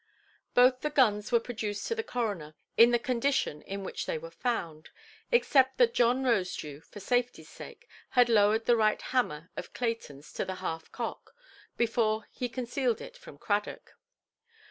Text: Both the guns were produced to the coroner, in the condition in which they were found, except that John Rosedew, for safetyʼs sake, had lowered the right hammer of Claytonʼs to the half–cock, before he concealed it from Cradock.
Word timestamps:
Both 0.55 0.81
the 0.81 0.89
guns 0.89 1.31
were 1.31 1.39
produced 1.39 1.85
to 1.85 1.93
the 1.93 2.01
coroner, 2.01 2.55
in 2.75 2.89
the 2.89 2.97
condition 2.97 3.61
in 3.61 3.83
which 3.83 4.07
they 4.07 4.17
were 4.17 4.31
found, 4.31 4.89
except 5.31 5.77
that 5.77 5.93
John 5.93 6.23
Rosedew, 6.23 6.81
for 6.83 6.99
safetyʼs 6.99 7.45
sake, 7.45 7.87
had 8.09 8.27
lowered 8.27 8.65
the 8.65 8.75
right 8.75 8.99
hammer 8.99 9.51
of 9.55 9.73
Claytonʼs 9.75 10.33
to 10.37 10.43
the 10.45 10.55
half–cock, 10.55 11.35
before 11.77 12.27
he 12.31 12.49
concealed 12.49 12.99
it 12.99 13.15
from 13.15 13.37
Cradock. 13.37 13.91